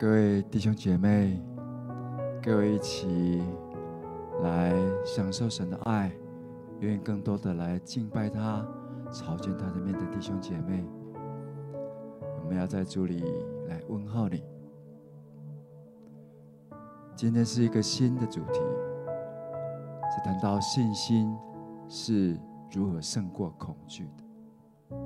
[0.00, 1.38] 各位弟兄姐妹，
[2.42, 3.42] 各位一起
[4.42, 4.72] 来
[5.04, 6.10] 享受神的爱，
[6.78, 8.66] 愿意更多的来敬拜他、
[9.12, 10.82] 朝见他的面的弟兄姐妹，
[12.42, 13.22] 我们要在主里
[13.68, 14.42] 来问候你。
[17.14, 18.58] 今天是一个新的主题，
[20.14, 21.30] 是谈到信心
[21.90, 22.40] 是
[22.72, 24.96] 如何胜过恐惧的。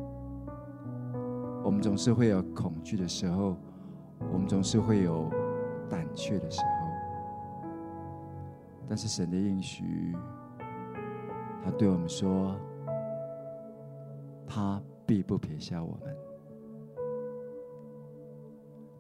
[1.64, 3.56] 我们总是会有恐惧的时候，
[4.34, 5.30] 我们总是会有
[5.88, 6.66] 胆怯的时候，
[8.88, 10.14] 但是神的应许，
[11.62, 12.54] 他对我们说，
[14.44, 16.16] 他必不撇下我们，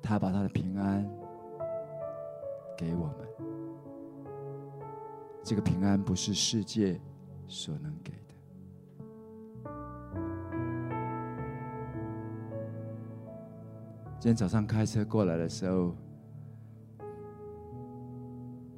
[0.00, 1.04] 他把他的平安。
[2.76, 3.16] 给我们
[5.44, 7.00] 这个平安，不是世界
[7.46, 8.12] 所能给
[14.24, 15.94] 今天早上开车过来的时候，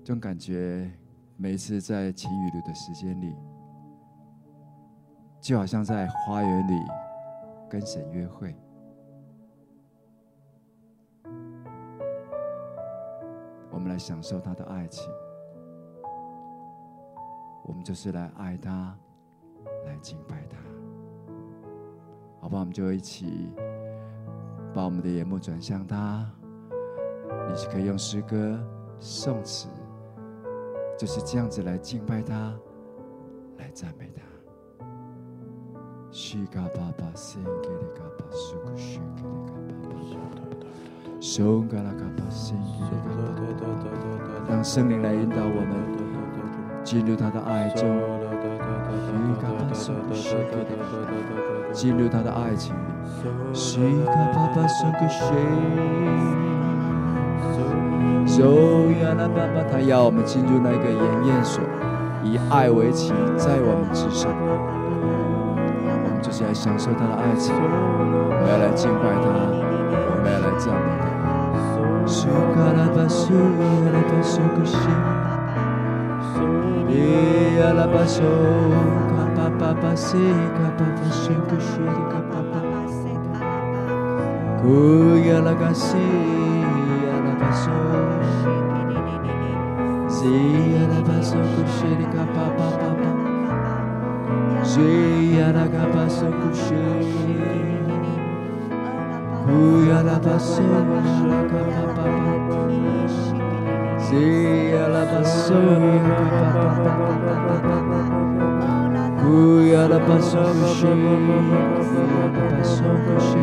[0.02, 0.90] 这种感觉，
[1.36, 3.32] 每一次在晴雨露的时间里，
[5.40, 6.72] 就好像在花园里
[7.70, 8.56] 跟神约会。
[13.70, 15.08] 我们来享受他的爱情，
[17.62, 18.98] 我们就是来爱他，
[19.84, 20.56] 来敬拜他，
[22.40, 22.58] 好吧？
[22.58, 23.52] 我们就一起
[24.76, 26.22] 把我们的眼目转向他。
[27.48, 28.60] 你是可以用诗歌、
[29.00, 29.68] 颂词，
[30.98, 32.52] 就是这样子来敬拜他，
[33.56, 34.20] 来赞美他。
[44.46, 47.98] 让圣灵来引导我们进入他的爱中，
[51.76, 52.74] 进入他的爱情。
[52.74, 52.80] 里。
[59.70, 61.62] 他要我们进入那个筵宴所，
[62.24, 64.32] 以爱为旗，在我们之上。
[64.32, 67.06] 我们就是来享受他。
[67.06, 69.28] 的爱情，我们要来敬拜他，
[70.08, 71.04] 我们要来赞美他。
[79.46, 80.18] 苏卡拉巴苏，
[85.30, 86.02] 阿拉巴苏古
[90.12, 91.36] 西，伊阿拉巴苏，
[92.12, 93.04] 卡巴巴巴
[94.64, 94.80] 西，
[95.42, 96.74] 卡巴巴苏古西，
[99.76, 100.02] 卡
[107.62, 108.25] 巴巴
[109.26, 110.18] 巴西，卡巴巴，库亚拉卡
[113.18, 113.34] 西，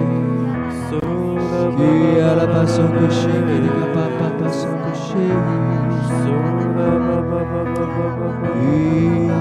[2.22, 2.80] 阿拉巴苏，
[3.10, 3.36] 西阿拉
[4.38, 5.60] 巴苏古西，卡巴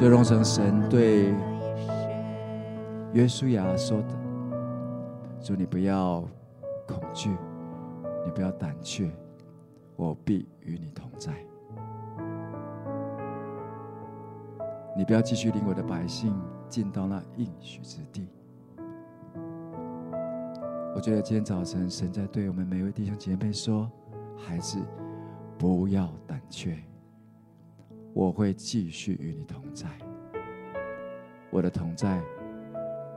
[0.04, 1.32] 就荣成神对
[3.14, 4.08] 约书亚说的
[5.40, 6.28] ：“说你不要
[6.84, 7.30] 恐惧，
[8.24, 9.08] 你不要胆怯，
[9.94, 11.32] 我必与你同在。
[14.96, 16.36] 你不要继续领我的百姓
[16.68, 18.26] 进到那应许之地。”
[20.92, 23.88] 我觉得今天早晨，神在对我们每位弟兄姐妹说
[24.36, 24.80] ：“孩子，
[25.56, 26.82] 不要胆怯，
[28.12, 29.86] 我会继续与你同在。
[31.52, 32.20] 我的同在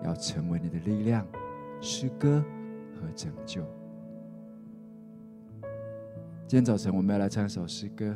[0.04, 1.26] 要成为你的力量、
[1.82, 2.44] 诗歌
[2.94, 3.62] 和拯救。”
[6.48, 8.16] 今天早晨，我们要来唱一首诗歌。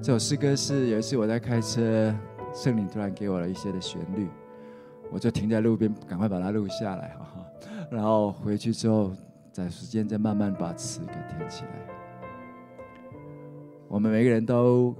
[0.00, 2.14] 这首诗歌是有一次我在开车，
[2.52, 4.28] 圣灵突然给我了一些的旋律。
[5.10, 7.46] 我就停在路边，赶快把它录下来哈哈，
[7.90, 9.12] 然后回去之后，
[9.52, 11.70] 找时间再慢慢把词给填起来。
[13.86, 14.94] 我们每个人都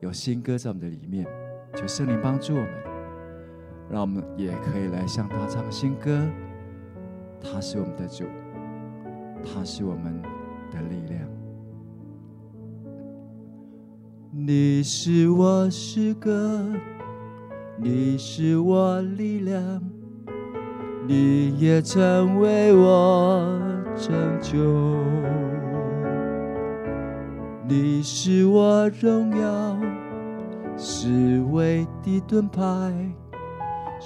[0.00, 1.26] 有新歌在我们的里面，
[1.74, 2.70] 求圣灵帮助我们，
[3.90, 6.26] 让我们也可以来向他唱新歌。
[7.40, 8.24] 他是我们的主，
[9.44, 10.20] 他是我们
[10.72, 11.20] 的力量。
[14.32, 16.68] 你是我诗歌，
[17.78, 19.82] 你是我力量，
[21.06, 23.58] 你也曾为我
[23.94, 24.58] 拯救。
[27.68, 29.78] 你是我荣耀，
[30.76, 32.62] 是唯的盾牌，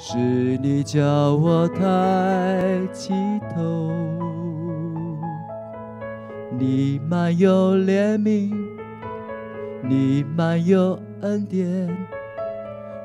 [0.03, 1.05] 是你叫
[1.35, 3.13] 我抬起
[3.55, 3.93] 头。
[6.59, 8.51] 你满有怜悯。
[9.83, 11.95] 你满有恩典，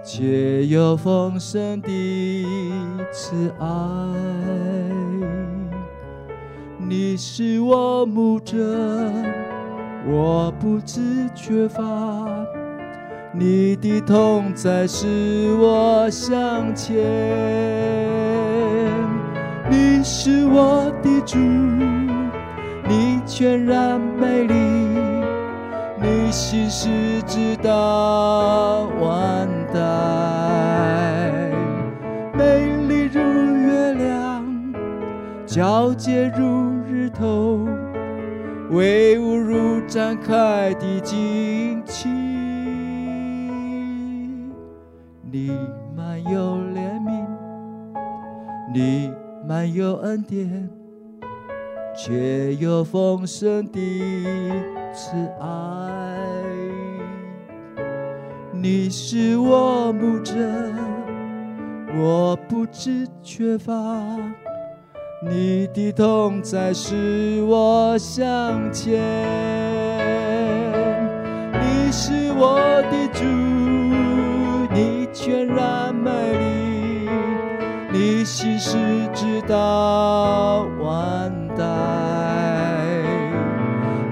[0.04, 2.46] 且有丰盛的
[3.12, 3.68] 慈爱。
[6.78, 8.56] 你是我牧者，
[10.08, 11.84] 我不知缺乏。
[13.38, 16.96] 你的同在使我向前。
[19.70, 21.38] 你是我的主，
[22.88, 24.56] 你全然美丽。
[26.02, 26.88] 你心事
[27.28, 29.80] 直到万代，
[32.38, 34.46] 美丽如月亮，
[35.46, 37.68] 皎洁如日头，
[38.70, 42.25] 威武如展开的旌旗。
[45.32, 45.52] 你
[45.96, 47.26] 满有怜悯，
[48.74, 49.12] 你
[49.48, 50.70] 满有恩典，
[51.98, 53.82] 却有丰盛的。
[54.94, 55.12] 慈
[55.42, 56.16] 爱，
[58.54, 60.34] 你是我牧者，
[61.98, 63.74] 我不知缺乏。
[65.22, 69.02] 你的同在使我向前，
[71.52, 72.58] 你是我
[72.90, 73.05] 的
[79.48, 81.64] 到万代。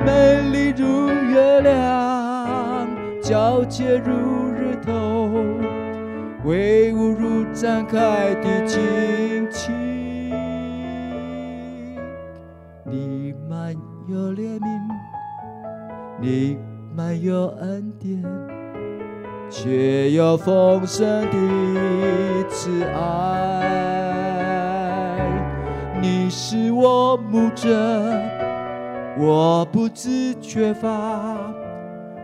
[0.05, 2.87] 美丽如月亮，
[3.21, 5.29] 皎洁如日头，
[6.45, 9.71] 威武如展开的旌旗。
[12.85, 13.73] 你满
[14.07, 14.79] 有怜悯，
[16.19, 16.57] 你
[16.95, 18.23] 满有恩典，
[19.49, 24.02] 却有丰盛的慈爱。
[26.23, 27.67] 你是我牧者。
[29.19, 31.35] 我不知缺乏，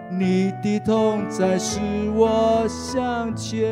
[0.09, 1.81] 你的痛在使
[2.15, 3.67] 我向前。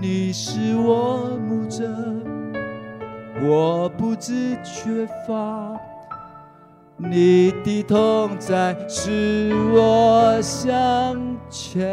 [0.00, 1.88] 你是我牧者，
[3.40, 5.78] 我不知缺乏，
[6.96, 11.16] 你的痛在使我向
[11.48, 11.86] 前。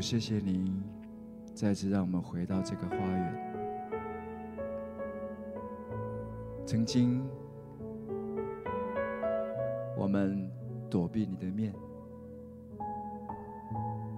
[0.00, 0.72] 谢谢你，
[1.54, 3.52] 再次让我们回到这个花园。
[6.64, 7.22] 曾经，
[9.96, 10.50] 我们
[10.88, 11.74] 躲避你的面，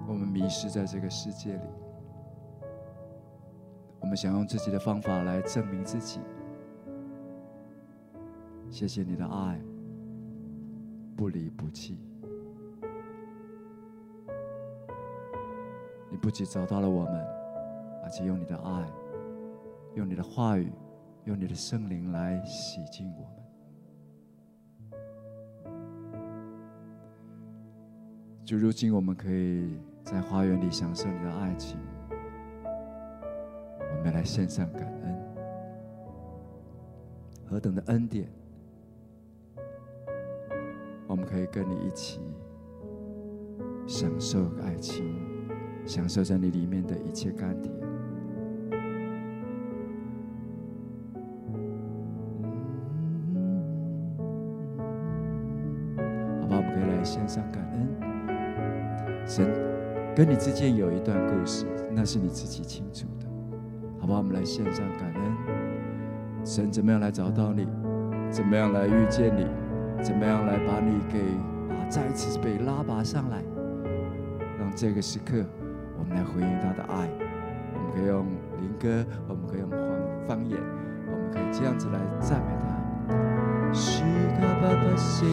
[0.07, 1.67] 我们迷失在这个世界里，
[4.01, 6.21] 我们想用自己的方法来证明自己。
[8.71, 9.61] 谢谢你的爱，
[11.17, 11.99] 不离不弃。
[16.25, 17.13] 不仅找到了我们，
[18.03, 18.91] 而且用你的爱，
[19.95, 20.73] 用你的话语，
[21.25, 23.29] 用你的圣灵来洗净我们。
[28.43, 31.79] 就如今，我们可以在花园里享受你的爱情，
[33.79, 35.15] 我们来献上感恩，
[37.45, 38.27] 何等的恩典！
[41.07, 42.19] 我们可以跟你一起
[43.87, 45.34] 享受爱情。
[45.87, 47.73] 享受在你里面的一切甘甜，
[56.41, 57.87] 好吧，我们可以来献上感恩。
[59.27, 59.47] 神
[60.17, 63.27] 跟你之间有一段故事，那是你自己清楚的，
[64.01, 65.23] 好吧，我们来献上感恩。
[66.45, 67.69] 神怎么样来找到你？
[68.31, 69.47] 怎么样来遇见你？
[70.03, 71.19] 怎么样来把你给
[71.75, 73.43] 啊再一次被拉拔上来？
[74.59, 75.45] 让这个时刻。
[75.99, 77.09] 我们来回应他的爱，
[77.75, 78.27] 我们可以用
[78.61, 79.79] 灵歌，我们可以用方
[80.27, 80.59] 方言，
[81.07, 82.65] 我们可以这样子来赞美他。
[83.73, 84.03] 西
[84.41, 85.27] 嘎巴巴西，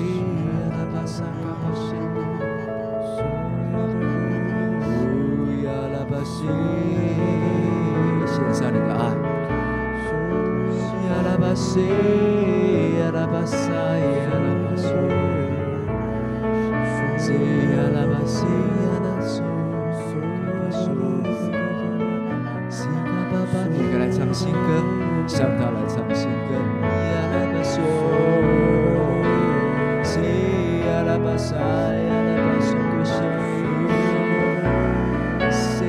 [0.54, 1.30] 阿拉巴沙嘎
[1.62, 1.96] 巴西。
[8.28, 9.04] 献上你的爱。
[11.08, 11.82] 亚拉巴西，
[13.00, 14.04] 亚拉巴沙，亚
[14.40, 14.76] 拉巴，
[17.18, 17.34] 西
[17.74, 18.46] 亚拉巴西，
[24.34, 24.60] 新歌，
[25.28, 26.56] 向他来唱新歌。
[26.82, 26.88] 亚
[27.34, 27.82] 拉巴苏，
[30.04, 30.20] 西
[30.88, 32.72] 亚拉巴沙，亚拉巴苏，
[35.44, 35.84] 西，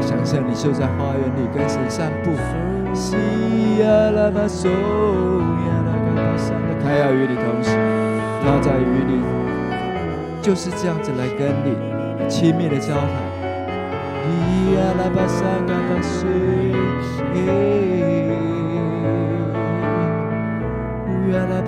[0.00, 2.30] 想象你就在花园里跟神散步。
[2.94, 3.16] 西
[3.82, 4.72] 亚拉巴苏，亚
[5.84, 7.76] 拉巴沙，他要与你同行，
[8.42, 9.22] 他在与你，
[10.40, 11.76] 就是这样子来跟你
[12.26, 13.27] 亲密的交谈。
[14.78, 15.44] 亚拉巴沙，
[21.32, 21.60] 亚拉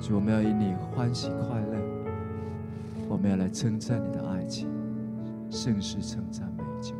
[0.00, 1.78] 主，我们要以你欢喜快乐。
[3.06, 4.66] 我们要来称赞你的爱情，
[5.50, 6.94] 甚是称赞美酒。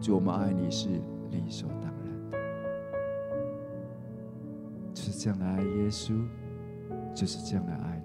[0.00, 0.88] 主，我们爱你是
[1.30, 2.38] 理所当然的，
[4.94, 6.12] 就是这样来爱耶稣，
[7.12, 7.95] 就是这样来爱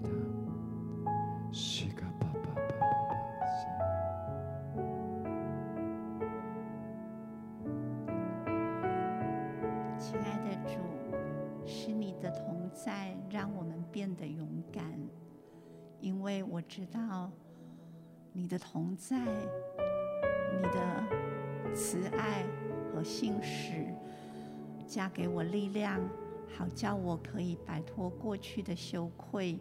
[26.68, 29.58] 叫我可以摆脱过去的羞愧，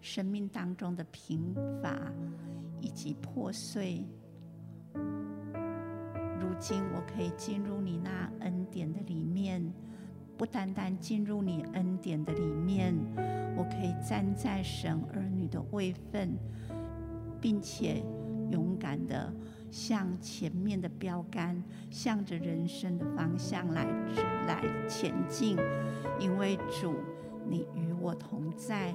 [0.00, 1.96] 生命当中的贫乏
[2.80, 4.04] 以及破碎。
[4.94, 9.72] 如今我可以进入你那恩典的里面。
[10.36, 12.92] 不单单进入你恩典的里面，
[13.56, 16.36] 我可以站在神儿女的位分，
[17.40, 18.04] 并且
[18.50, 19.32] 勇敢地
[19.74, 23.84] 向前面的标杆，向着人生的方向来
[24.46, 25.58] 来前进。
[26.20, 26.94] 因为主，
[27.44, 28.94] 你与我同在，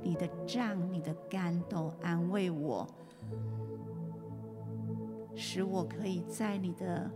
[0.00, 2.86] 你的杖、你的竿都安慰我，
[5.34, 7.10] 使我可以在你的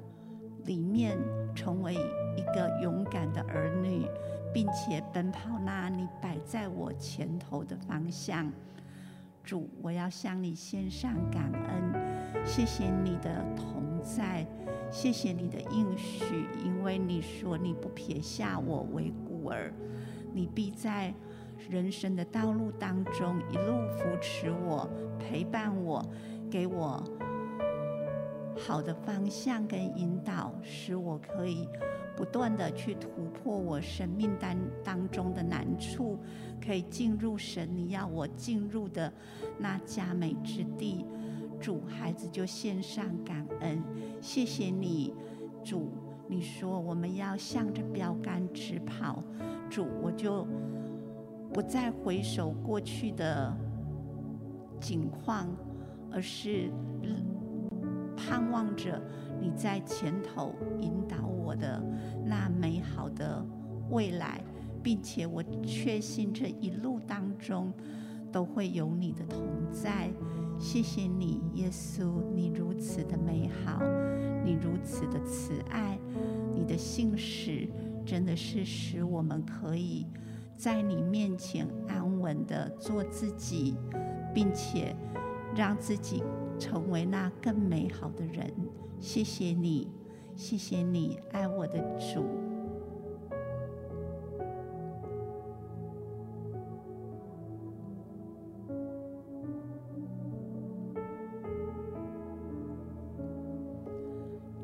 [0.65, 1.17] 里面
[1.55, 4.05] 成为一个勇敢的儿女，
[4.53, 8.53] 并且奔跑那你摆在我前头的方向。
[9.45, 14.47] 主，我要向你献上感恩，谢谢你的同在，
[14.91, 19.71] 谢谢你的应许，因为你说你不撇下我为孤儿，
[20.33, 21.13] 你必在
[21.69, 26.03] 人生的道路当中一路扶持我，陪伴我，
[26.51, 27.05] 给我。
[28.57, 31.69] 好的方向跟引导，使我可以
[32.17, 36.19] 不断的去突破我生命当当中的难处，
[36.65, 39.13] 可以进入神你要我进入的
[39.59, 41.05] 那佳美之地。
[41.61, 43.83] 主，孩子就献上感恩，
[44.21, 45.13] 谢谢你，
[45.65, 45.91] 主。
[46.27, 49.23] 你说我们要向着标杆直跑，
[49.69, 50.47] 主，我就
[51.53, 53.55] 不再回首过去的
[54.81, 55.49] 景况，
[56.11, 56.71] 而是。
[58.35, 59.01] 盼望着
[59.41, 61.81] 你在前头引导我的
[62.25, 63.47] 那美好的
[63.91, 64.43] 未来，
[64.83, 67.73] 并且我确信这一路当中
[68.33, 70.11] 都会有你的同在。
[70.59, 73.81] 谢谢你，耶稣，你如此的美好，
[74.45, 75.97] 你如此的慈爱，
[76.53, 77.69] 你的信使
[78.05, 80.09] 真的是使我们可以
[80.57, 83.77] 在你面前安稳的做自己，
[84.35, 84.93] 并且
[85.55, 86.21] 让自己。
[86.59, 88.53] 成为那更美好的人，
[88.99, 89.91] 谢谢你，
[90.35, 92.25] 谢谢你爱我的主。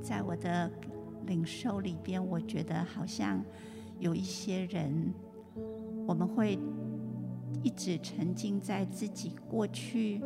[0.02, 0.70] 在我的
[1.26, 3.44] 领受里边，我觉得好像
[4.00, 5.14] 有一些人，
[6.06, 6.58] 我们会
[7.62, 10.20] 一直沉浸在自己过去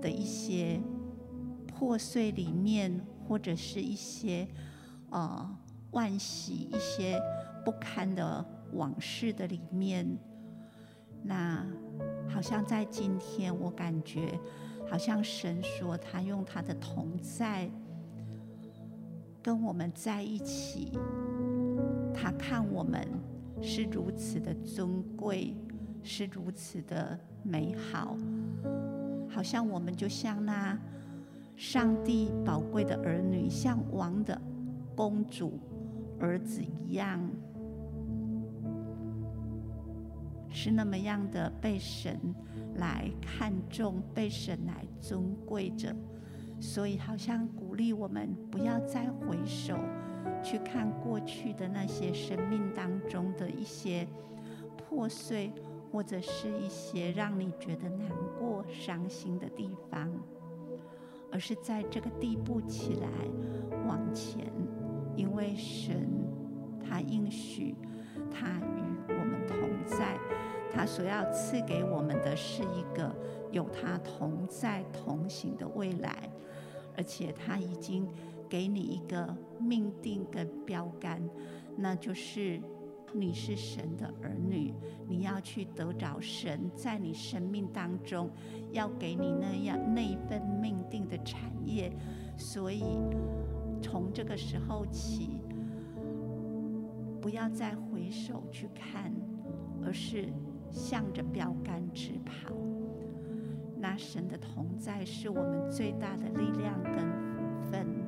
[0.00, 0.80] 的一些
[1.78, 4.48] 破碎里面，或者是一些
[5.10, 5.56] 呃
[5.92, 7.20] 惋惜、一些
[7.66, 8.42] 不堪的
[8.72, 10.06] 往事的里面。
[11.22, 11.66] 那
[12.30, 14.40] 好像在今天，我感觉
[14.88, 17.70] 好像神说，他用他的同在。
[19.42, 20.90] 跟我们在一起，
[22.14, 23.06] 他看我们
[23.62, 25.54] 是如此的尊贵，
[26.02, 28.16] 是如此的美好，
[29.28, 30.76] 好像我们就像那
[31.56, 34.38] 上帝宝贵的儿女，像王的
[34.94, 35.58] 公主
[36.20, 37.18] 儿子一样，
[40.50, 42.18] 是那么样的被神
[42.76, 45.96] 来看重，被神来尊贵着。
[46.60, 49.78] 所以，好像鼓励我们不要再回首，
[50.42, 54.06] 去看过去的那些生命当中的一些
[54.76, 55.52] 破碎，
[55.90, 60.10] 或者是一些让你觉得难过、伤心的地方，
[61.30, 63.08] 而是在这个地步起来
[63.86, 64.50] 往前，
[65.14, 66.08] 因为神
[66.82, 67.74] 他应许，
[68.30, 70.18] 他与我们同在，
[70.72, 73.14] 他所要赐给我们的是一个
[73.50, 76.30] 有他同在同行的未来。
[76.98, 78.08] 而且他已经
[78.48, 81.20] 给你一个命定跟标杆，
[81.76, 82.58] 那就是
[83.12, 84.74] 你是神的儿女，
[85.08, 88.30] 你要去得着神在你生命当中
[88.72, 91.90] 要给你那样那一份命定的产业。
[92.36, 92.84] 所以
[93.80, 95.40] 从这个时候起，
[97.20, 99.12] 不要再回首去看，
[99.82, 100.32] 而是
[100.70, 102.54] 向着标杆直跑。
[103.78, 108.05] 那神的同在是我们最大的力量跟福分。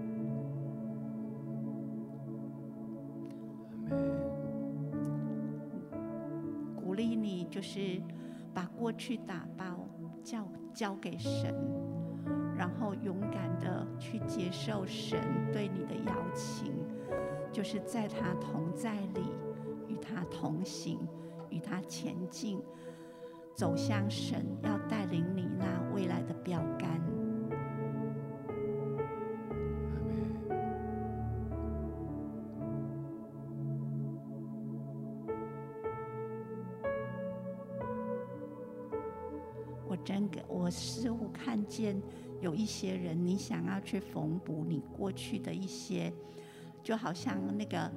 [6.98, 8.02] 励你，就是
[8.52, 9.88] 把过去打包
[10.22, 11.54] 交交给神，
[12.56, 15.18] 然后勇敢的去接受神
[15.52, 16.74] 对你的邀请，
[17.52, 19.22] 就是在他同在里，
[19.86, 20.98] 与他同行，
[21.48, 22.60] 与他前进。
[23.54, 27.00] 走向神要带领你那未来的标杆。
[40.70, 42.00] 似乎看见
[42.40, 46.12] 有一些人，你想要去缝补你过去的一些，
[46.82, 47.90] 就好像那个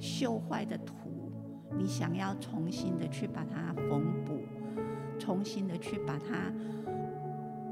[0.00, 1.30] 锈坏的土，
[1.76, 4.40] 你想要重新的去把它缝补。
[5.16, 6.52] 重新的去把它，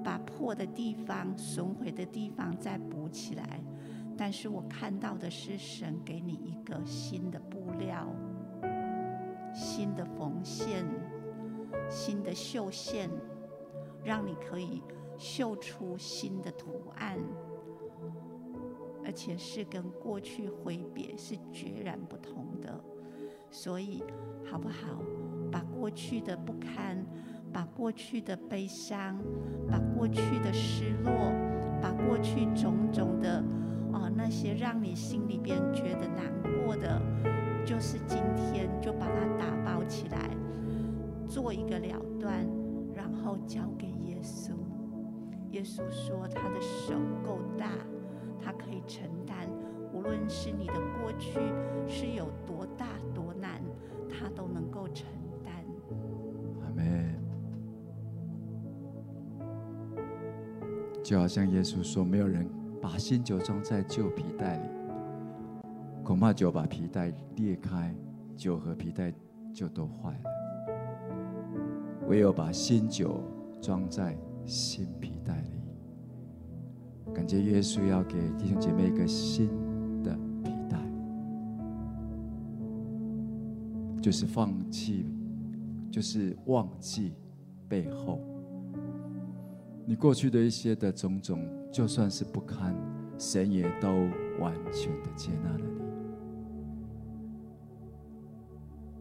[0.04, 3.60] 把破的地方、损毁的地方再补起来。
[4.16, 8.06] 但是我看到的是神给你一个新的布料、
[9.52, 10.86] 新的缝线、
[11.90, 13.10] 新的绣线，
[14.04, 14.82] 让你可以
[15.16, 17.18] 绣出新的图案，
[19.04, 22.82] 而且是跟过去挥别是截然不同的。
[23.50, 24.02] 所以，
[24.44, 25.02] 好不好？
[25.50, 27.04] 把过去的不堪。
[27.54, 29.18] 把过去的悲伤，
[29.70, 31.12] 把过去的失落，
[31.82, 33.44] 把过去种种的
[33.92, 36.32] 啊、呃、那些让你心里边觉得难
[36.64, 36.98] 过的，
[37.66, 40.30] 就是今天就把它打包起来，
[41.28, 42.46] 做一个了断，
[43.32, 44.50] 后交给耶稣。
[45.52, 47.70] 耶稣说他的手够大，
[48.38, 49.48] 他可以承担，
[49.92, 51.40] 无论是你的过去
[51.88, 53.62] 是有多大多难，
[54.06, 55.06] 他都能够承
[55.42, 55.54] 担。
[56.60, 57.14] 阿门。
[61.02, 62.46] 就好像耶稣说：“没有人
[62.82, 64.68] 把新酒装在旧皮袋里，
[66.04, 67.94] 恐怕酒把皮袋裂开，
[68.36, 69.10] 酒和皮袋
[69.54, 70.41] 就都坏了。
[72.12, 73.22] 唯有把新酒
[73.58, 77.12] 装在新皮袋里。
[77.14, 79.48] 感谢耶稣要给弟兄姐妹一个新
[80.02, 80.76] 的皮袋，
[84.02, 85.06] 就是放弃，
[85.90, 87.14] 就是忘记
[87.66, 88.20] 背后。”
[89.88, 92.76] 你过去的一些的种种，就算是不堪，
[93.16, 93.88] 神也都
[94.38, 95.64] 完全的接纳了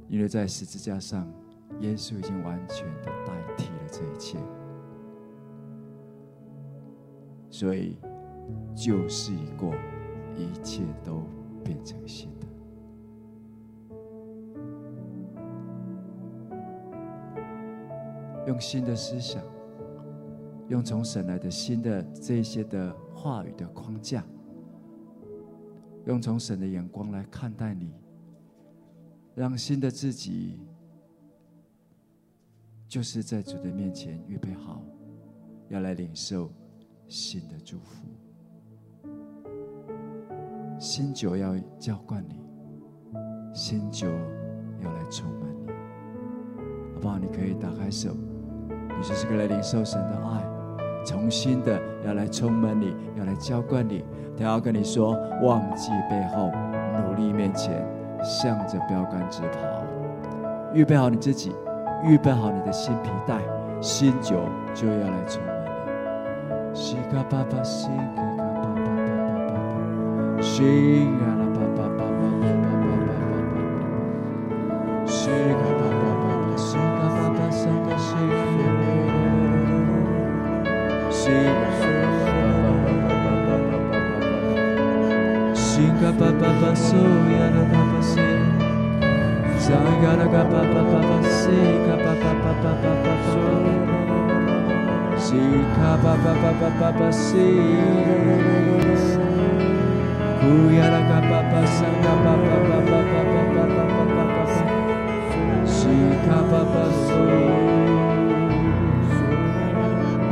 [0.08, 1.30] 你，因为在十字架上，
[1.82, 4.38] 耶稣已经完全的代替了这一切，
[7.50, 7.98] 所以
[8.76, 9.74] 旧事已过，
[10.36, 11.24] 一切都
[11.64, 12.48] 变成新的，
[18.48, 19.42] 用新的思想。
[20.70, 24.24] 用从神来的新的这些的话语的框架，
[26.06, 27.92] 用从神的眼光来看待你，
[29.36, 30.58] 让新的自己
[32.92, 34.82] 就是在主的面前预备好，
[35.70, 36.52] 要来领受
[37.08, 38.06] 新的祝福。
[40.78, 42.42] 新酒要浇灌你，
[43.54, 44.10] 新酒
[44.84, 45.72] 要来充满你，
[46.96, 47.18] 好不好？
[47.18, 48.14] 你可以打开手，
[48.68, 54.04] 你就是个来领受神的爱，重新的要来充满你，要来浇灌你。
[54.36, 56.52] 他要跟你说：忘记背后，
[57.08, 57.88] 努力面前，
[58.22, 59.82] 向着标杆直跑。
[60.74, 61.54] 预备好你自己，
[62.04, 63.40] 预备好你的新皮带，
[63.80, 65.70] 新酒就要来充满你。
[66.74, 73.54] 西嘎巴巴西嘎巴巴巴巴巴，巴巴，西嘎巴巴巴巴巴巴，巴巴巴巴巴
[75.06, 78.90] 西，西嘎啦嘎巴巴巴巴西嘎巴巴，西嘎巴巴巴
[80.22, 82.28] 巴巴巴西，库呀啦
[82.92, 83.46] 嘎巴巴
[84.12, 84.50] 巴
[85.12, 86.42] 巴，西嘎巴巴，巴巴巴巴巴巴巴西。
[86.42, 88.12] 西阿巴巴巴苏西，西阿巴巴，西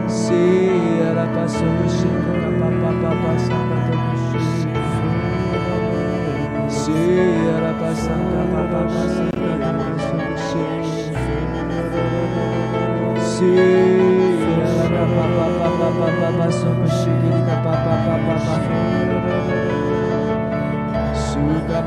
[0.07, 4.58] Sierra passou, chega, papapá, passava, toca, chega.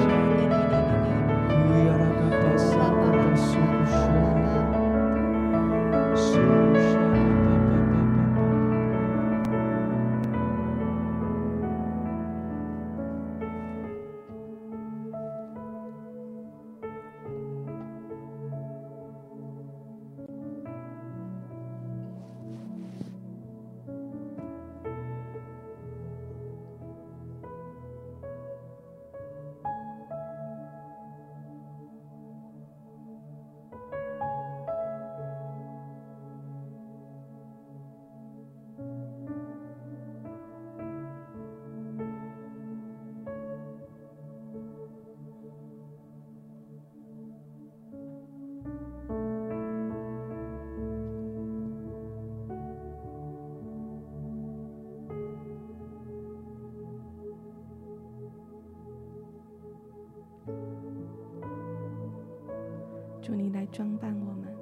[63.71, 64.53] 装扮我们，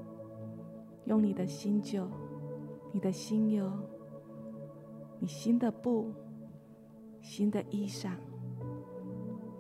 [1.06, 2.08] 用你的新酒、
[2.92, 3.72] 你的新油、
[5.18, 6.14] 你新的布、
[7.20, 8.12] 新的衣裳，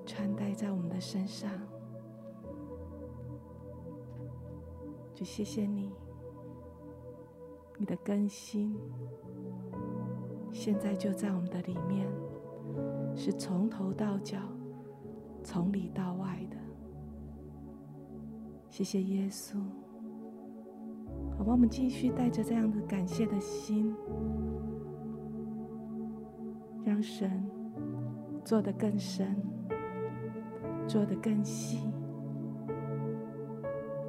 [0.06, 1.50] 穿戴在我们的身上。
[5.16, 5.92] 就谢谢你，
[7.78, 8.80] 你的更新，
[10.52, 12.08] 现在就在我们的里面，
[13.16, 14.38] 是从头到脚，
[15.44, 16.59] 从里到外的。
[18.80, 19.58] 谢谢耶稣，
[21.38, 23.94] 好吧，我们继续带着这样的感谢的心，
[26.86, 27.46] 让神
[28.46, 29.36] 做得更深，
[30.88, 31.92] 做得更细，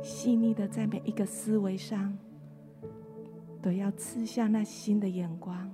[0.01, 2.17] 细腻的在每一个思维上，
[3.61, 5.69] 都要刺下那新的眼光。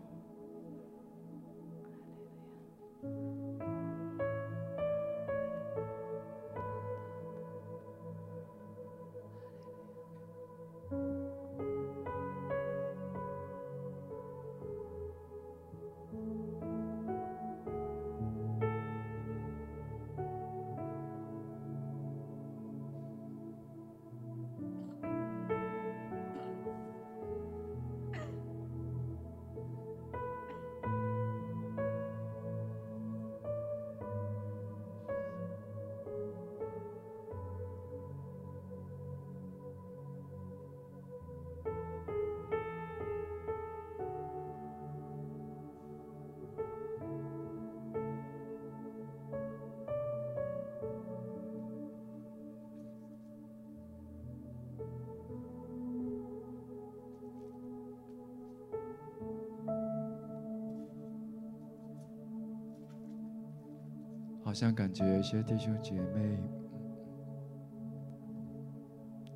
[64.57, 66.43] 像感觉有些弟兄姐妹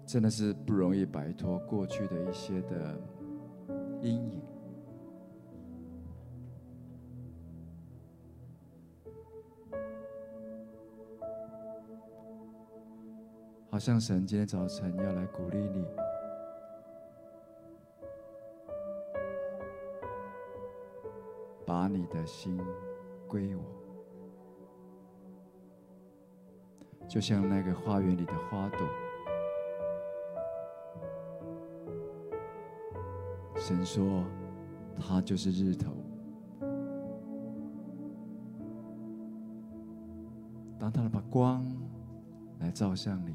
[0.06, 2.98] 真的是不容易摆脱过去的一些的
[4.00, 4.40] 阴影。
[13.70, 15.84] 好像神今天早晨要来鼓励你，
[21.66, 22.58] 把你的心
[23.28, 23.62] 归我，
[27.10, 28.78] 就像那个花园里的花朵。
[33.56, 34.22] 神说，
[34.96, 35.90] 他就是日头。
[40.78, 41.66] 当他把光
[42.60, 43.34] 来照向你。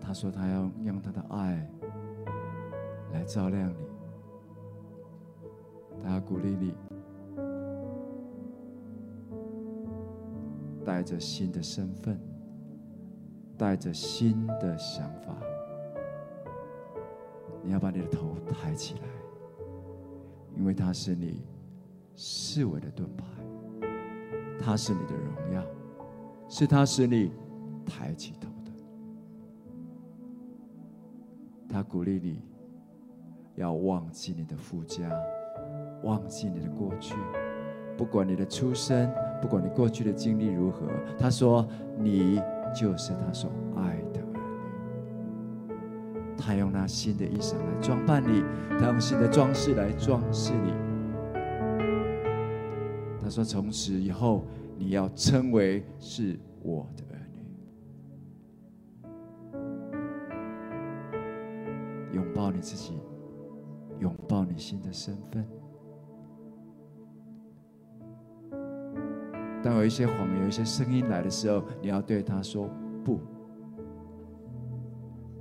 [0.00, 1.68] 他说：“他要用他的爱
[3.12, 3.76] 来照亮你，
[6.02, 6.72] 他要鼓励你，
[10.84, 12.20] 带着新的身份，
[13.56, 15.34] 带着新的想法，
[17.62, 19.00] 你要把你的头抬起来，
[20.56, 21.42] 因为他是你
[22.14, 23.24] 四维的盾牌，
[24.60, 25.64] 他是你的荣耀，
[26.48, 27.32] 是他使你
[27.86, 28.70] 抬起头的。”
[31.66, 32.42] 他鼓励你，
[33.56, 35.10] 要忘记你的父家，
[36.02, 37.16] 忘记你的过去，
[37.96, 39.12] 不管你的出身，
[39.44, 40.86] 不管你过去的经历如何。
[41.18, 41.68] 他说
[42.00, 42.40] ：“你
[42.74, 44.40] 就是他所爱的儿
[45.68, 45.74] 女。”
[46.34, 48.42] 他用那新的衣裳来装扮你，
[48.80, 50.72] 他用新的装饰来装饰你。
[53.22, 54.46] 他说：“从此以后，
[54.78, 57.44] 你要称为是我的儿女。”
[62.16, 62.98] 拥抱你自己，
[63.98, 65.46] 拥抱你新的身份。
[69.64, 72.68] 当有一些谎言、有一些声音来的时候，你要对他说
[73.02, 73.18] ：“不，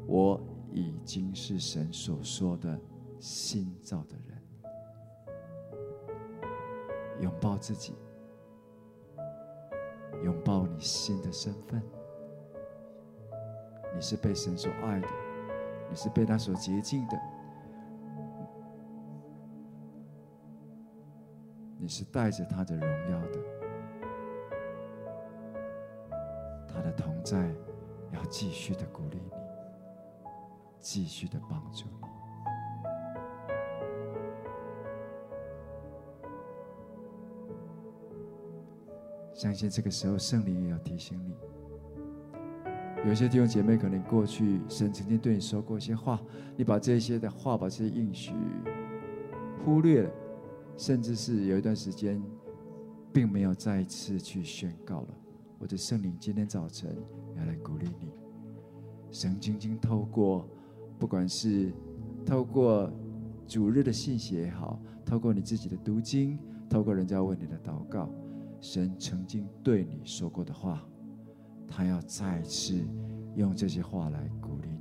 [0.08, 0.40] 我
[0.72, 2.80] 已经是神所说的
[3.20, 4.42] 新造的人。”
[7.20, 7.98] 拥抱自己，
[10.24, 11.84] 拥抱你新的身份。
[13.94, 15.08] 你是被神所爱的。
[15.90, 17.20] 你是被他所洁净的，
[21.78, 23.40] 你是带着他的荣耀的，
[27.34, 27.52] 在
[28.12, 29.32] 要继续的鼓励你，
[30.80, 32.08] 继续的帮助你。
[39.34, 41.34] 相信这个时候圣灵也要提醒你。
[43.04, 46.22] 有些弟兄姐妹，可能过去神曾经对你说过一些话，
[46.56, 48.36] 你把这些的话，把这些应许
[49.66, 50.12] 忽略了，
[50.78, 52.24] 甚至是有一段时间，
[53.12, 55.08] 并没有再一次去宣告了。
[55.60, 56.94] 或者圣灵今天早晨
[57.46, 58.12] 来鼓励你，
[59.12, 60.48] 神曾经透过，
[61.00, 61.72] 不管是
[62.26, 62.92] 透过
[63.48, 68.10] 主日的信息也好，透过你自己的读经，透过人家为你的祷告，
[68.60, 70.84] 神曾经对你说过的话。
[71.68, 72.86] 他要再次
[73.36, 74.73] 用这些话来鼓励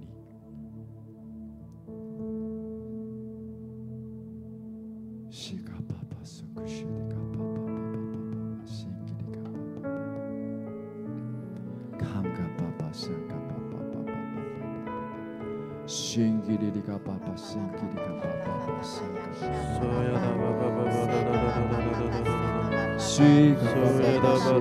[24.53, 24.61] 同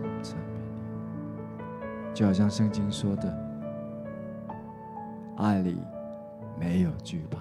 [2.13, 3.35] 就好像圣经说的，
[5.37, 5.77] 爱里
[6.59, 7.39] 没有惧怕，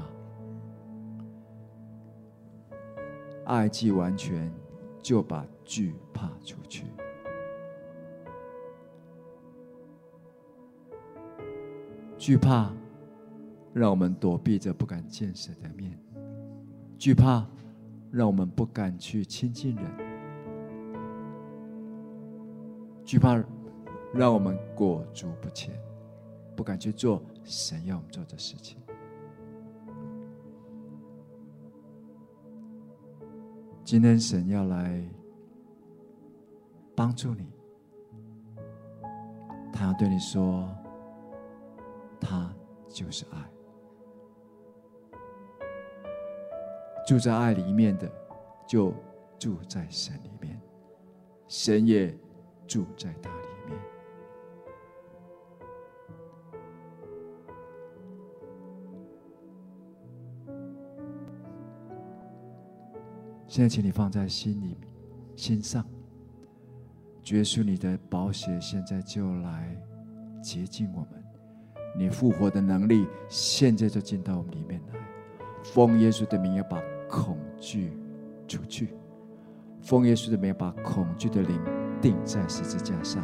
[3.45, 4.51] 爱既完全，
[5.03, 6.87] 就把惧怕除去。
[12.17, 12.71] 惧怕
[13.73, 15.99] 让我们躲避着不敢见神的面，
[16.97, 17.45] 惧怕
[18.11, 19.85] 让我们不敢去亲近人，
[23.05, 23.43] 惧怕
[24.13, 25.75] 让我们裹足不前，
[26.57, 28.79] 不敢去做神要我们做的事情。
[33.85, 35.03] 今天神要来
[36.95, 37.49] 帮助你，
[39.73, 40.69] 他要对你说。
[42.23, 42.55] 他
[42.87, 43.51] 就是爱，
[47.07, 48.13] 住在爱里面的，
[48.69, 48.93] 就
[49.39, 50.61] 住在神里面，
[51.49, 52.15] 神也
[52.67, 53.47] 住在他里
[63.51, 64.77] 现在，请你放在心里、
[65.35, 65.85] 心上，
[67.25, 69.77] 耶稣，你的宝血现在就来
[70.41, 71.21] 洁净我们。
[71.99, 75.01] 你复活的能力，现在就进到我们里面来。
[75.65, 77.93] 奉耶稣的名，要把恐惧
[78.47, 78.87] 除去；
[79.83, 81.61] 奉耶稣的名，要把恐惧的灵
[82.01, 83.21] 钉在十字架上；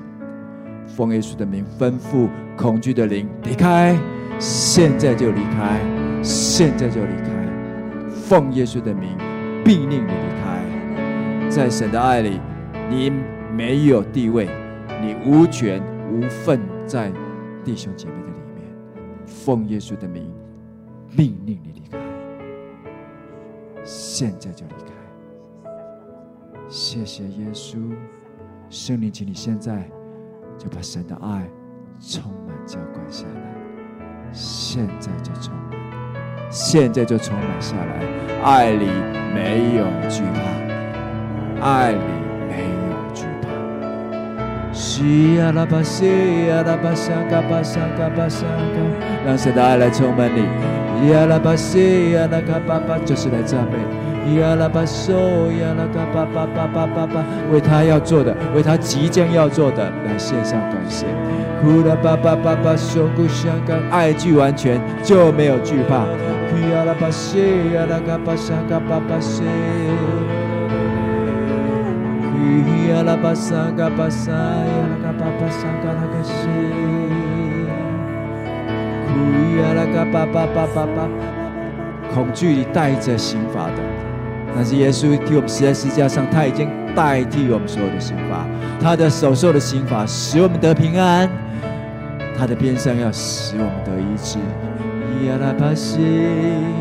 [0.89, 3.97] 奉耶稣的名，吩咐恐惧的灵离开，
[4.41, 5.81] 现在就离开，
[6.21, 8.11] 现在就离开。
[8.11, 9.17] 奉耶稣的名，
[9.67, 11.51] 命令你离开。
[11.51, 12.41] 在神的爱里，
[12.89, 13.11] 你
[13.53, 14.49] 没有地位，
[15.03, 17.13] 你无权无份在
[17.65, 18.63] 弟兄姐妹的里面。
[19.27, 20.33] 奉耶稣的名，
[21.17, 21.99] 命令你离开，
[23.83, 24.93] 现在就离开。
[26.69, 27.77] 谢谢耶稣，
[28.71, 29.91] 圣灵，请你现在
[30.57, 31.51] 就把神的爱
[31.99, 35.71] 充满浇灌下来，现在就充满，
[36.51, 38.07] 现在就充满下来。
[38.43, 38.87] 爱里
[39.35, 40.23] 没有惧
[41.61, 41.99] 怕，爱里。
[44.73, 51.11] 西呀啦巴西呀啦巴桑嘎巴桑嘎巴桑嘎，让神的爱来充满你。
[51.11, 54.41] 呀啦巴西呀啦嘎巴巴，就是来赞美。
[54.41, 55.13] 呀啦巴嗦
[55.61, 61.07] 呀啦嘎巴巴巴巴巴巴，为他要做的，为他即将要做的，来献上感谢。
[61.63, 66.05] 呼啦巴巴巴巴嗦咕香嘎，爱具完全就没有惧怕。
[82.15, 83.73] 恐惧里带着刑罚的，
[84.55, 88.47] 但是耶稣替我们死在十字架上，他已经代替我们所有的刑罚，
[88.81, 91.29] 他的手受的刑罚使我们得平安，
[92.39, 94.39] 他的鞭伤要使我们得医治。
[95.25, 95.97] 呀啦巴西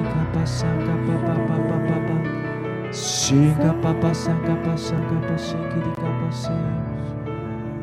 [0.04, 2.92] 嘎巴桑嘎巴巴巴巴巴巴。
[2.92, 6.50] 西嘎巴巴桑嘎巴桑嘎巴西吉里嘎巴西，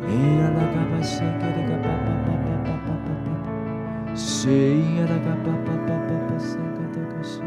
[0.06, 0.08] 咿
[0.40, 7.40] 呀啦嘎巴西吉里嘎巴巴巴巴巴巴巴巴，西呀啦嘎巴巴巴巴巴桑嘎多嘎西，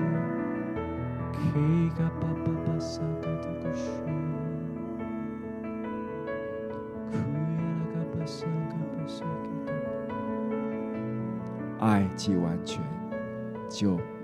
[1.33, 3.87] 基嘎巴巴巴桑嘎多嘎西，
[11.79, 12.81] 爱既完全，
[13.75, 14.14] 就。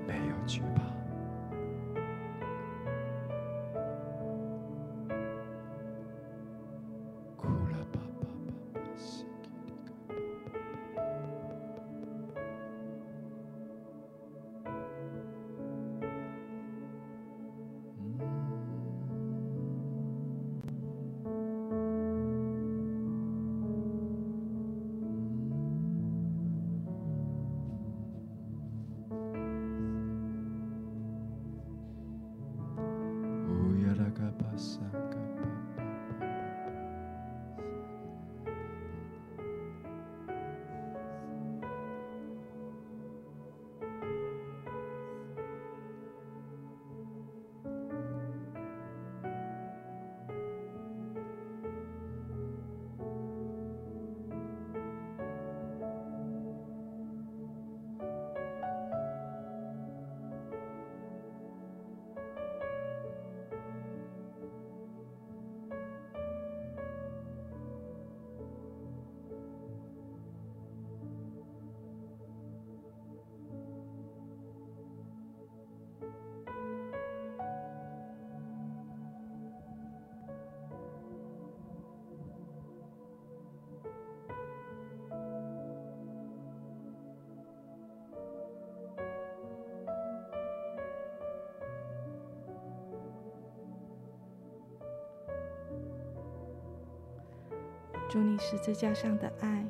[98.11, 99.65] 祝你十字架上的爱，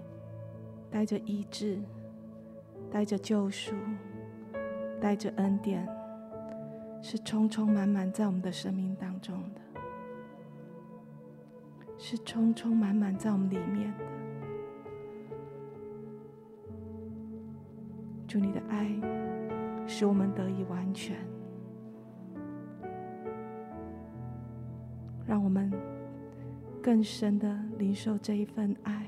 [0.89, 1.79] 带着医治，
[2.89, 3.75] 带着救赎，
[4.99, 5.87] 带着恩典，
[7.03, 9.61] 是充充满满在我们的生命当中的，
[11.99, 14.05] 是充充满满在我们里面的。
[18.27, 18.89] 祝你的爱，
[19.85, 21.15] 使我们得以完全，
[25.27, 25.71] 让我们
[26.81, 29.07] 更深的领受这一份爱。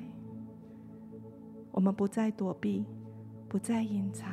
[1.72, 2.86] 我们不再躲避，
[3.50, 4.32] 不再隐藏，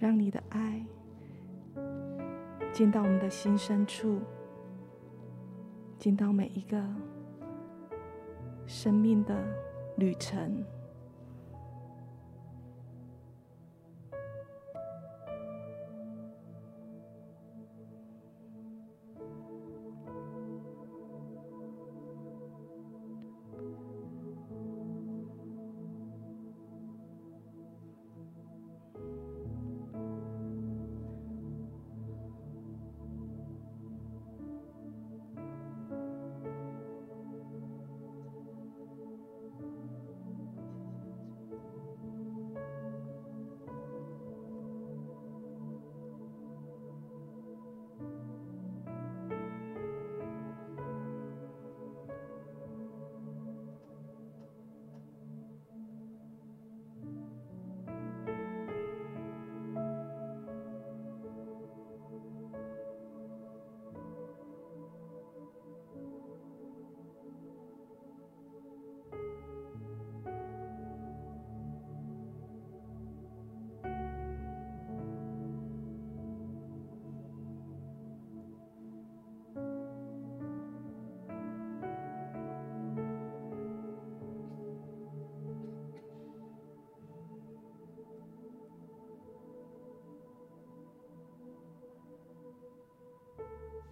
[0.00, 0.84] 让你的爱
[2.72, 4.18] 进到我们的心深处，
[5.96, 6.84] 进到每一个
[8.66, 9.32] 生命的
[9.96, 10.64] 旅程。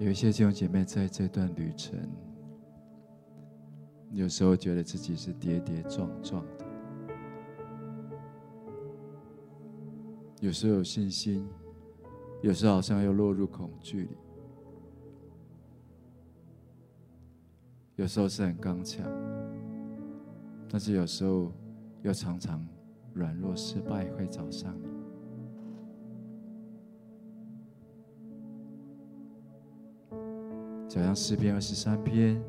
[0.00, 1.98] 有一些弟兄姐妹在这段旅程，
[4.10, 6.66] 有时候觉得自己是跌跌撞撞的，
[10.40, 11.46] 有时候有信心，
[12.42, 14.10] 有时候好像又落入恐惧里，
[17.96, 19.06] 有时候是很刚强，
[20.68, 21.50] 但是有时候
[22.02, 22.66] 又常常
[23.14, 24.93] 软弱失败会找上你。
[30.94, 32.40] 就像诗篇二十三篇，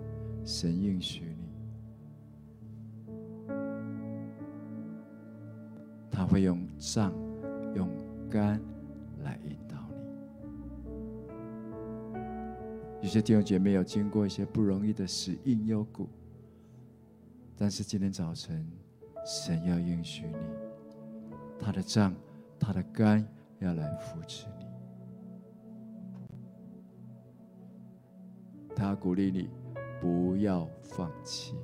[0.45, 1.49] 神应许你，
[6.11, 7.11] 他会用杖、
[7.73, 7.89] 用
[8.29, 8.61] 竿
[9.23, 9.75] 来引导
[12.13, 12.19] 你。
[13.01, 16.07] 有些弟兄姐妹有经过一些不容易的死荫幽谷，
[17.57, 18.63] 但是今天早晨，
[19.25, 20.37] 神要应许你，
[21.59, 22.13] 他的杖、
[22.59, 23.27] 他的竿
[23.57, 24.45] 要来扶持
[28.85, 29.49] 他鼓励你
[29.99, 31.55] 不要放弃，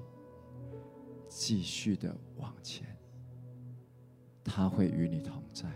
[1.28, 2.88] 继续的往前。
[4.44, 5.70] 他会与你同在。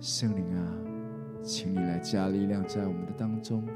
[0.00, 3.66] 圣灵啊，请你来加力量在我们的当中。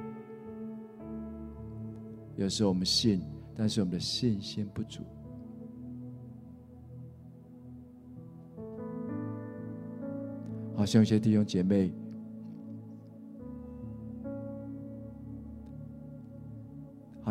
[2.37, 3.21] 有时候我们信，
[3.57, 5.03] 但是我们的信心不足。
[10.77, 11.93] 好像有些弟兄姐妹。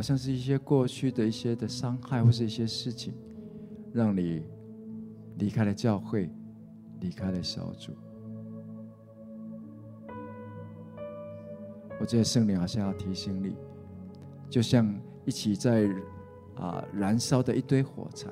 [0.02, 3.14] 好像是一些过去的一些的伤害，或是一些事情，
[3.94, 4.42] 让你
[5.38, 6.28] 离开了教会，
[7.02, 7.92] 离开了小组。
[12.00, 13.56] 我觉得圣灵好像要提醒你，
[14.50, 14.92] 就像
[15.24, 15.88] 一起在
[16.56, 18.28] 啊燃烧的一堆火柴，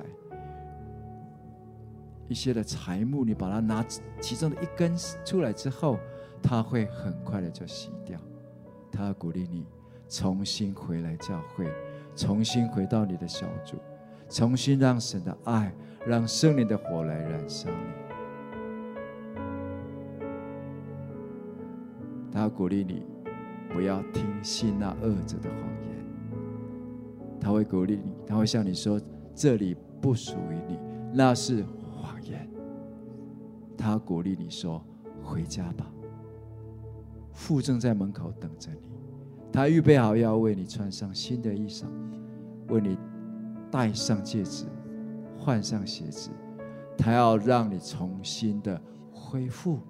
[2.26, 3.86] 一些的柴木，你把它拿
[4.20, 4.92] 其中的一根
[5.24, 6.00] 出来之后，
[6.42, 8.18] 它会很快的就熄掉。
[8.90, 9.64] 他鼓励你。
[10.10, 11.72] 重新回来教会，
[12.16, 13.76] 重新回到你的小组，
[14.28, 15.72] 重新让神的爱，
[16.04, 17.76] 让圣灵的火来燃烧你。
[22.32, 23.04] 他鼓励你，
[23.72, 26.04] 不要听信那恶者的谎言。
[27.40, 29.00] 他会鼓励你，他会向你说
[29.32, 30.76] ：“这里不属于你，
[31.14, 32.50] 那是谎言。”
[33.78, 34.84] 他鼓励你说
[35.22, 35.86] ：“回家吧，
[37.32, 38.99] 父正在门口等着你。
[39.52, 41.84] 他预备好要为你穿上新的衣裳，
[42.68, 42.96] 为你
[43.70, 44.66] 戴上戒指，
[45.38, 46.30] 换上鞋子。
[46.96, 48.80] 他要让你重新的
[49.12, 49.80] 恢复，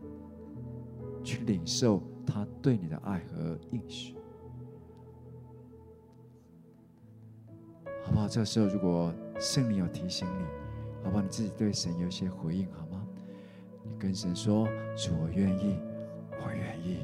[1.25, 2.03] 去领受。”
[2.33, 4.15] 他对你的爱和应许，
[8.05, 8.29] 好不好？
[8.29, 10.45] 这时候，如果圣灵有提醒你，
[11.03, 11.23] 好不好？
[11.23, 13.05] 你自己对神有一些回应，好吗？
[13.83, 15.81] 你跟神说：“主，我愿意，
[16.31, 16.99] 我愿意，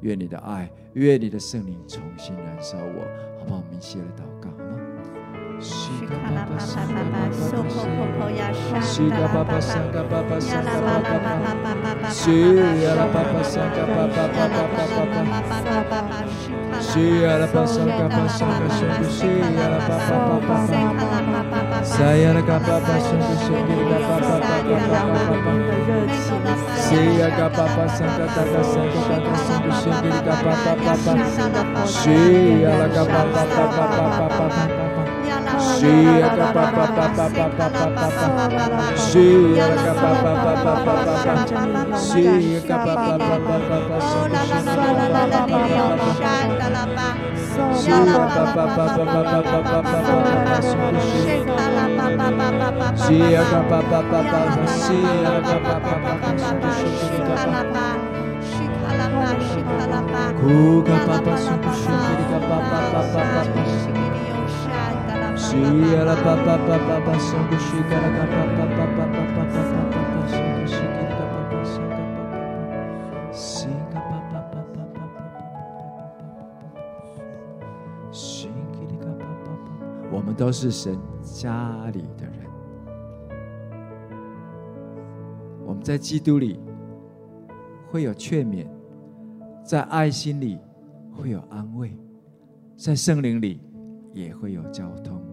[0.00, 3.04] 愿你的爱，愿你的圣灵重新燃烧我，
[3.38, 4.48] 好不好？”我们一起来祷告。
[4.56, 4.78] 好吗
[5.60, 11.18] 西嘎巴巴沙嘎巴巴，苏婆婆婆呀沙，西嘎巴巴沙嘎巴巴沙嘎巴巴
[12.00, 21.27] 巴，西呀啦巴巴沙嘎巴巴巴巴巴巴巴，西呀啦巴沙嘎巴沙嘎沙嘎西呀啦巴巴巴巴巴，西呀啦嘎巴巴沙嘎沙嘎巴巴巴巴巴，西呀嘎巴巴沙嘎嘎嘎沙嘎嘎嘎沙嘎西呀啦嘎巴巴巴巴，西呀啦嘎巴巴巴
[21.84, 25.52] Sayara kapa pasanta shakira kapa kapa kapa kapa
[26.88, 31.12] Seya kapa pasanta kapa santa kapa santa shakira kapa kapa
[31.52, 34.77] kapa Seya kapa kapa kapa kapa kapa
[60.38, 61.27] Kuga papa
[80.10, 82.34] 我们都是神家里的人。
[85.64, 86.58] 我们在基督里
[87.90, 88.66] 会有劝勉
[89.62, 90.58] 在爱心里
[91.12, 91.96] 会有安慰
[92.76, 93.60] 在圣灵里
[94.14, 95.27] 也会有交通。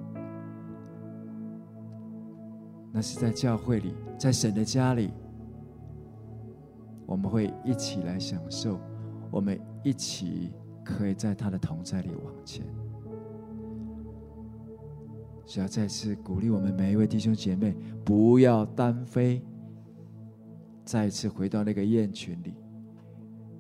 [2.96, 5.12] 那是在教会里，在神的家里，
[7.06, 8.80] 我们会一起来享受，
[9.30, 12.66] 我们一起可以在他的同在里往前。
[15.46, 17.76] 需要再次鼓励我们每一位弟兄姐妹，
[18.06, 19.44] 不要单飞，
[20.86, 22.54] 再次回到那个宴群里。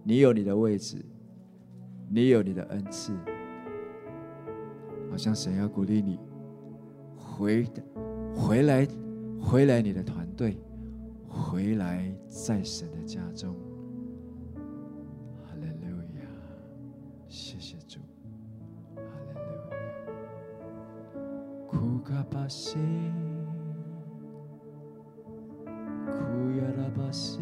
[0.01, 1.03] 你有你的位置，
[2.07, 3.11] 你有你的恩赐，
[5.11, 6.17] 好像神要鼓励你
[7.17, 7.67] 回
[8.33, 8.87] 回来。
[9.41, 10.57] 回来，你的团队，
[11.27, 13.55] 回来在神的家中。
[15.43, 16.21] 哈利路亚，
[17.27, 17.99] 谢谢主。
[18.95, 19.39] 哈利路
[19.71, 19.77] 亚。
[21.67, 22.77] 库卡巴西，
[26.05, 26.11] 库
[26.57, 27.39] 亚拉巴西，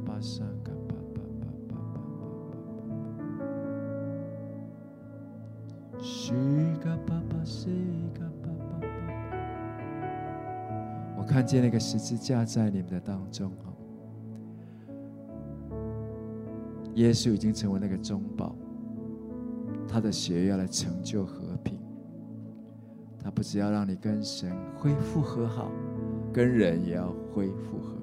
[11.17, 13.73] 我看见那个十字架在你们的当中哦，
[16.95, 18.55] 耶稣已经成为那个中保，
[19.89, 21.79] 他的血要来成就和平，
[23.23, 25.71] 他不只要让你跟神恢复和好，
[26.33, 27.94] 跟人也要恢复和。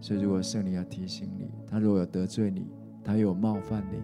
[0.00, 2.66] 所以，如果圣灵要提醒你，他如果有得罪你，
[3.04, 4.00] 他有冒犯你，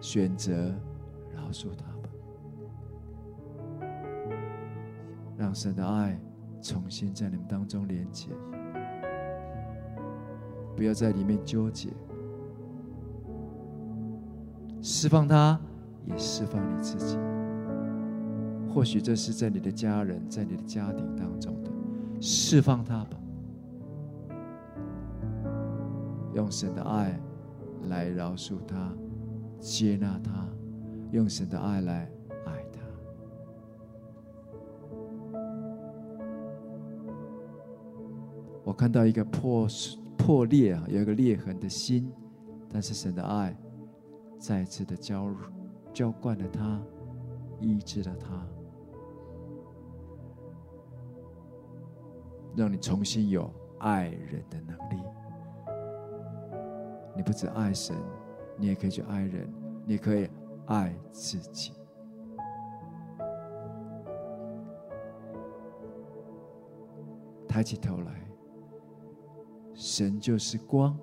[0.00, 0.74] 选择
[1.34, 2.08] 饶恕他吧。
[5.36, 6.18] 让神的爱
[6.62, 8.28] 重新在你们当中连接，
[10.74, 11.90] 不要在里面纠结，
[14.80, 15.60] 释放他，
[16.06, 17.18] 也释放你自己。
[18.72, 21.70] 或许这是在你的家人，在你的家庭当中的，
[22.20, 23.18] 释放他吧，
[26.36, 27.18] 用神的爱
[27.88, 28.94] 来饶恕他，
[29.58, 30.46] 接纳他，
[31.10, 32.12] 用神的爱来
[32.44, 32.80] 爱他。
[38.62, 39.66] 我看到一个破
[40.18, 42.12] 破裂啊，有一个裂痕的心，
[42.68, 43.56] 但是神的爱
[44.38, 45.34] 再次的浇
[45.94, 46.78] 浇灌了他，
[47.60, 48.46] 医治了他，
[52.54, 55.02] 让你重新有爱人的能力。
[57.16, 57.96] 你不止爱神，
[58.58, 59.50] 你也可以去爱人，
[59.86, 60.28] 你可以
[60.66, 61.72] 爱自己。
[67.48, 68.12] 抬起头来，
[69.72, 70.94] 神就是光，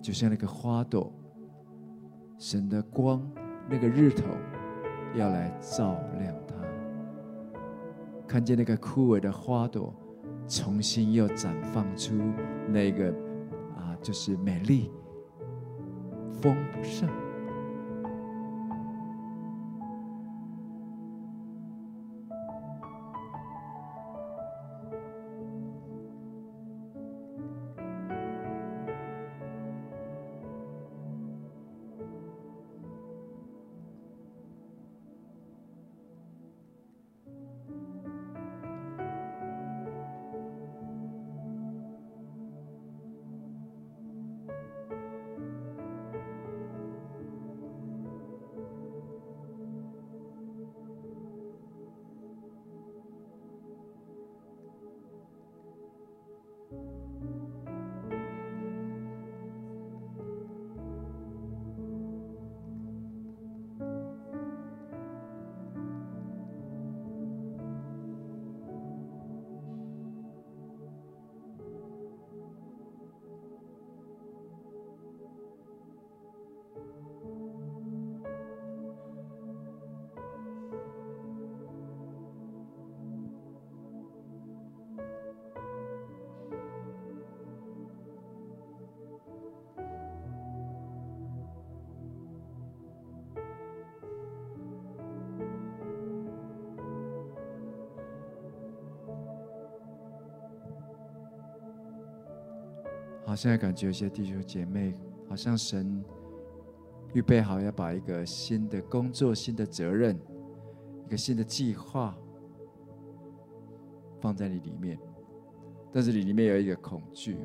[0.00, 1.12] 就像那个花朵，
[2.38, 3.20] 神的光，
[3.68, 4.24] 那个日头
[5.16, 6.54] 要来照亮它，
[8.28, 9.92] 看见那个枯萎的花朵，
[10.50, 12.12] 重新又绽放出
[12.68, 13.08] 那个
[13.76, 14.90] 啊，就是美丽、
[16.42, 17.08] 丰盛。
[103.40, 104.92] 现在感觉有些弟兄姐妹，
[105.26, 106.04] 好像神
[107.14, 110.14] 预备好要把一个新的工作、新的责任、
[111.06, 112.14] 一个新的计划
[114.20, 115.00] 放在你里面，
[115.90, 117.38] 但是你里面有一个恐惧，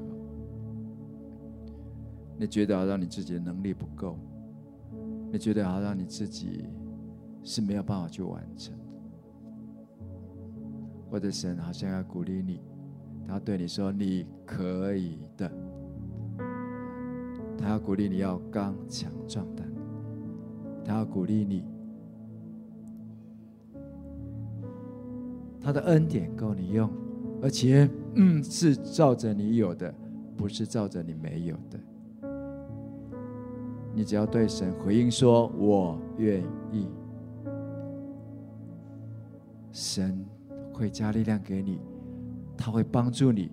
[2.38, 4.20] 你觉得好像你自己的能力不够，
[5.32, 6.66] 你觉得好像你自己
[7.42, 8.78] 是没有办法去完成
[11.10, 12.60] 我的，神好像要鼓励你。
[13.26, 15.50] 他对你说：“你可以的。”
[17.58, 19.66] 他要鼓励你要刚强壮胆。
[20.84, 21.64] 他要鼓励你，
[25.60, 26.88] 他的恩典够你用，
[27.42, 29.92] 而且嗯，是照着你有的，
[30.38, 31.80] 不是照着你没有的。
[33.96, 36.88] 你只要对神回应说：“我愿意。”
[39.72, 40.24] 神
[40.72, 41.80] 会加力量给你。
[42.58, 43.52] 他会帮助你，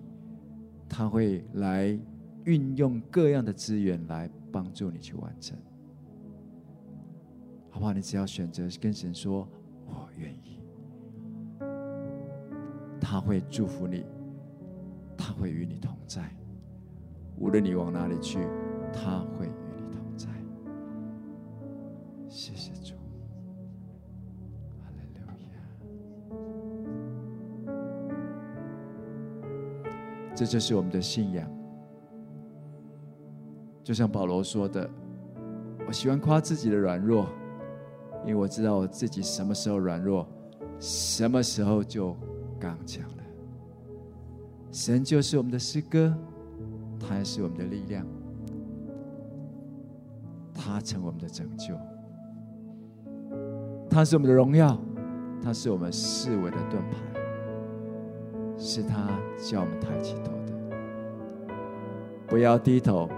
[0.87, 1.97] 他会来
[2.45, 5.57] 运用各样的资源来帮助你去完成，
[7.69, 7.93] 好不好？
[7.93, 9.47] 你只要选择跟神说
[9.87, 10.59] “我愿意”，
[12.99, 14.05] 他会祝福你，
[15.17, 16.29] 他会与你同在，
[17.37, 18.39] 无论你往哪里去，
[18.91, 20.27] 他会与你同在。
[22.27, 22.93] 谢谢主。
[30.35, 31.47] 这就是我们的信仰，
[33.83, 34.89] 就像保罗说的
[35.85, 37.27] ：“我喜欢夸自己的软弱，
[38.21, 40.27] 因为我知道我自己什么时候软弱，
[40.79, 42.15] 什么时候就
[42.59, 43.23] 刚强了。”
[44.71, 46.15] 神就是我们的诗歌，
[46.99, 48.05] 他也是我们的力量，
[50.53, 51.75] 他成我们的拯救，
[53.89, 54.79] 他是我们的荣耀，
[55.43, 56.97] 他是我们四围的盾牌。
[58.55, 60.53] 是他叫我们抬起头的，
[62.27, 63.09] 不要低头，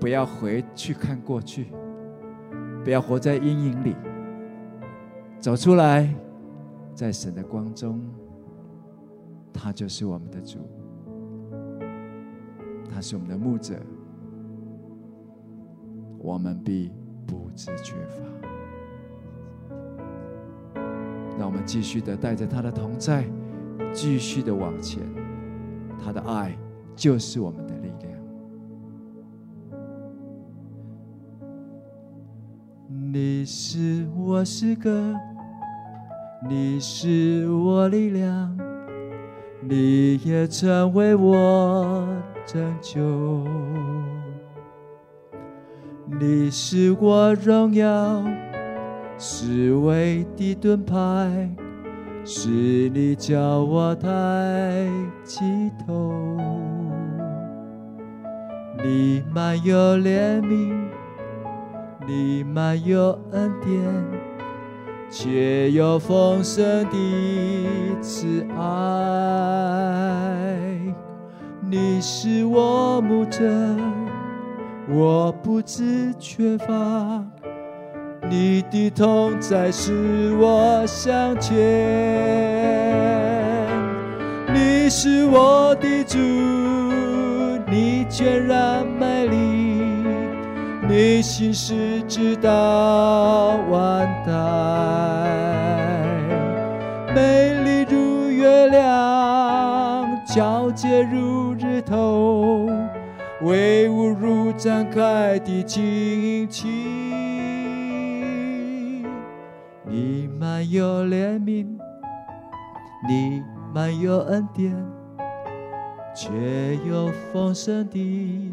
[0.00, 1.68] 不要回去看过去，
[2.84, 3.96] 不要活在阴影里，
[5.38, 6.14] 走出来，
[6.94, 8.00] 在神的光中，
[9.52, 10.58] 他就是我们的主，
[12.92, 13.74] 他是我们的牧者，
[16.18, 16.92] 我们必
[17.26, 18.22] 不致缺乏。
[21.38, 23.24] 让我们继续的带着他的同在。
[23.92, 25.02] 继续的往前，
[26.04, 26.56] 他的爱
[26.96, 27.63] 就是我们
[33.44, 35.14] 你是我诗歌，
[36.48, 38.56] 你是我力量，
[39.60, 42.08] 你也成为我
[42.46, 43.46] 拯救。
[46.18, 48.24] 你是我荣耀，
[49.18, 51.54] 是唯一的盾牌。
[52.24, 54.88] 是你叫我抬
[55.22, 56.14] 起头，
[58.82, 60.83] 你满有怜悯，
[62.06, 63.82] 你满有恩典，
[65.10, 66.96] 却有丰盛的
[68.02, 68.64] 慈爱。
[71.70, 73.42] 你是我牧者，
[74.90, 77.24] 我不致缺乏。
[78.28, 81.56] 你的同在使我向前，
[84.52, 86.18] 你是我的主，
[87.70, 89.73] 你全然美丽，
[90.86, 94.32] 你心事直到万代，
[97.14, 102.68] 美丽如月亮，皎洁如日头，
[103.42, 106.68] 威武如展开的旌旗。
[109.86, 111.66] 你满有怜悯，
[113.08, 114.74] 你满有恩典，
[116.14, 116.30] 却
[116.86, 118.52] 有丰盛的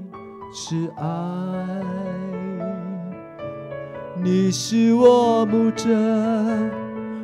[0.54, 1.06] 是爱。
[4.22, 5.90] 你是我牧者，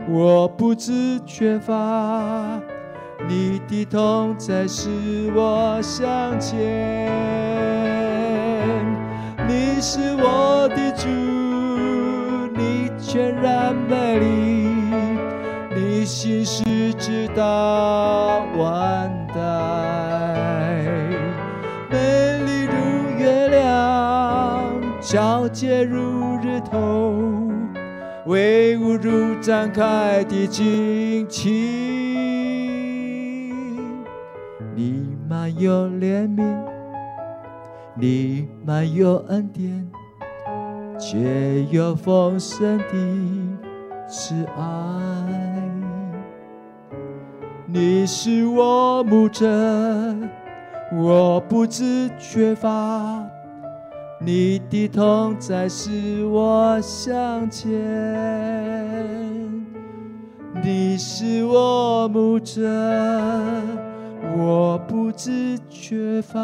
[0.09, 2.59] 我不知缺乏。
[3.27, 4.89] 你的同在使
[5.35, 7.11] 我向前，
[9.45, 11.09] 你是我的主。
[12.55, 14.69] 你全然美丽，
[15.75, 16.63] 你心事
[16.93, 19.26] 直到万
[25.09, 27.15] 皎洁如日头，
[28.25, 31.49] 威武如展开的旌旗。
[34.75, 36.43] 你满有怜悯，
[37.95, 39.89] 你满有恩典。
[40.99, 42.85] 却有丰盛的
[44.09, 44.61] 慈爱，
[47.65, 49.47] 你是我牧者，
[50.91, 53.25] 我不知缺乏。
[54.19, 57.71] 你的同在使我向前，
[60.63, 62.67] 你是我牧者，
[64.35, 66.39] 我不知缺乏。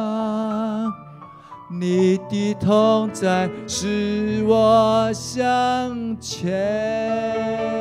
[1.71, 7.72] 你的同在使我向前。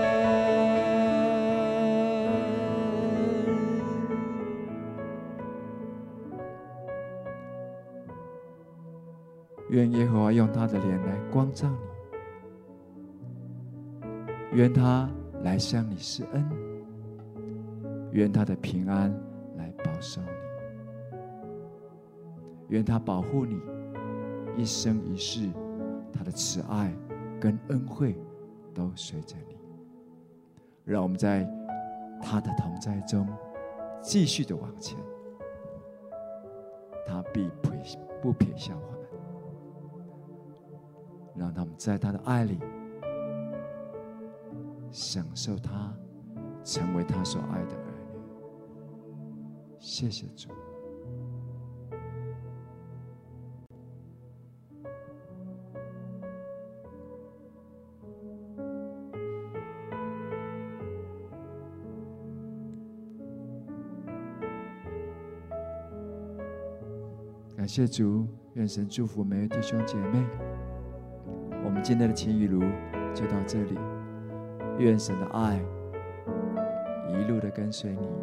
[9.73, 11.77] 愿耶和华用他的脸来光照你，
[14.53, 15.09] 愿他
[15.43, 16.47] 来向你施恩，
[18.11, 19.11] 愿他的平安
[19.57, 21.17] 来保守你，
[22.69, 23.59] 愿他保护你。
[24.59, 25.49] 一生一世，
[26.13, 26.95] 他的慈爱
[27.41, 28.15] 跟恩惠
[28.75, 29.57] 都随着你。
[30.85, 31.51] 让我们在
[32.21, 33.27] 他的同在中
[34.03, 34.99] 继续的往前，
[37.07, 37.51] 他必
[38.21, 38.92] 不撇下我。
[41.35, 42.59] 让他们在他的爱里
[44.91, 45.93] 享受他，
[46.63, 48.19] 成为他所爱的儿女。
[49.79, 50.49] 谢谢主。
[67.57, 70.52] 感谢主，愿神祝福每位弟兄姐妹。
[71.83, 72.61] 今天的情雨如
[73.13, 73.77] 就到这里，
[74.79, 75.61] 愿神的爱
[77.09, 78.22] 一路的跟随你。